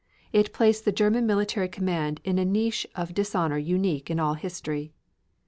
[0.33, 4.95] It placed the German military command in a niche of dishonor unique in all history.